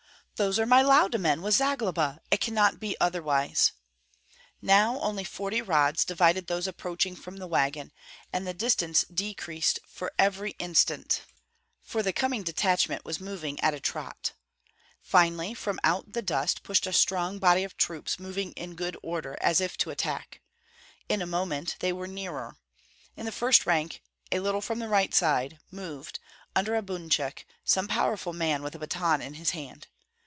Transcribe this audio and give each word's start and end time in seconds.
"Those 0.43 0.57
are 0.57 0.65
my 0.65 0.81
Lauda 0.81 1.19
men 1.19 1.43
with 1.43 1.53
Zagloba! 1.53 2.19
It 2.31 2.41
cannot 2.41 2.79
be 2.79 2.97
otherwise!" 2.99 3.73
Now 4.59 4.99
only 5.01 5.23
forty 5.23 5.61
rods 5.61 6.03
divided 6.03 6.47
those 6.47 6.65
approaching 6.65 7.15
from 7.15 7.37
the 7.37 7.45
wagon, 7.45 7.91
and 8.33 8.47
the 8.47 8.53
distance 8.55 9.03
decreased 9.03 9.77
every 10.17 10.55
instant, 10.57 11.21
for 11.83 12.01
the 12.01 12.11
coming 12.11 12.41
detachment 12.41 13.05
was 13.05 13.19
moving 13.19 13.59
at 13.59 13.75
a 13.75 13.79
trot. 13.79 14.33
Finally, 15.03 15.53
from 15.53 15.79
out 15.83 16.13
the 16.13 16.23
dust 16.23 16.63
pushed 16.63 16.87
a 16.87 16.93
strong 16.93 17.37
body 17.37 17.63
of 17.63 17.77
troops 17.77 18.17
moving 18.17 18.51
in 18.53 18.73
good 18.73 18.97
order, 19.03 19.37
as 19.41 19.61
if 19.61 19.77
to 19.77 19.91
attack. 19.91 20.41
In 21.07 21.21
a 21.21 21.27
moment 21.27 21.75
they 21.81 21.93
were 21.93 22.07
nearer. 22.07 22.55
In 23.15 23.27
the 23.27 23.31
first 23.31 23.67
rank, 23.67 24.01
a 24.31 24.39
little 24.39 24.59
from 24.61 24.79
the 24.79 24.89
right 24.89 25.13
side, 25.13 25.59
moved, 25.69 26.17
under 26.55 26.75
a 26.75 26.81
bunchuk, 26.81 27.45
some 27.63 27.87
powerful 27.87 28.33
man 28.33 28.63
with 28.63 28.73
a 28.73 28.79
baton 28.79 29.21
in 29.21 29.35
his 29.35 29.51
hand. 29.51 29.85